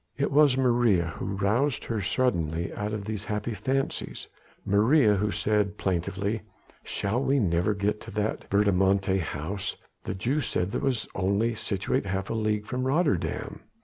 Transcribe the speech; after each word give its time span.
It 0.17 0.31
was 0.31 0.57
Maria 0.57 1.09
who 1.19 1.35
roused 1.37 1.83
her 1.83 2.01
suddenly 2.01 2.73
out 2.73 2.91
of 2.91 3.05
these 3.05 3.25
happy 3.25 3.53
fancies. 3.53 4.27
Maria 4.65 5.13
who 5.15 5.29
said 5.29 5.77
plaintively: 5.77 6.41
"Shall 6.83 7.21
we 7.21 7.37
never 7.39 7.75
get 7.75 8.01
to 8.01 8.11
that 8.17 8.49
verdommte 8.49 9.19
house. 9.19 9.75
The 10.05 10.15
Jew 10.15 10.41
said 10.41 10.71
that 10.71 10.77
it 10.79 10.83
was 10.83 11.07
only 11.13 11.53
situate 11.53 12.07
half 12.07 12.31
a 12.31 12.33
league 12.33 12.65
from 12.65 12.85
Rotterdam." 12.87 13.59